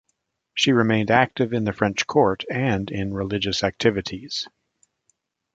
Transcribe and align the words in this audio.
She 0.55 0.71
remained 0.71 1.11
active 1.11 1.53
in 1.53 1.63
the 1.63 1.73
French 1.73 2.07
court 2.07 2.43
and 2.49 2.89
in 2.89 3.13
religious 3.13 3.63
activities. 3.63 4.47